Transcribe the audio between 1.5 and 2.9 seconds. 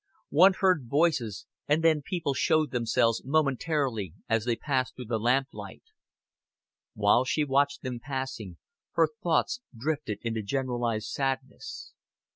and then people showed